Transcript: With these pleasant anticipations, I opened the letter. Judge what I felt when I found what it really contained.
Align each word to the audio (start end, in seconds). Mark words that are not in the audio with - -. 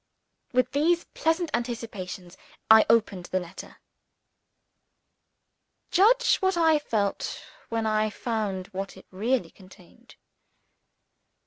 With 0.51 0.71
these 0.71 1.03
pleasant 1.13 1.51
anticipations, 1.53 2.35
I 2.71 2.87
opened 2.89 3.25
the 3.25 3.39
letter. 3.39 3.77
Judge 5.91 6.37
what 6.37 6.57
I 6.57 6.79
felt 6.79 7.43
when 7.69 7.85
I 7.85 8.09
found 8.09 8.65
what 8.69 8.97
it 8.97 9.05
really 9.11 9.51
contained. 9.51 10.15